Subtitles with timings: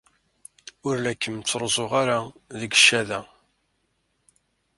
[0.87, 2.17] Ur la kem-ttruẓuɣ ara
[2.59, 3.19] deg ccada.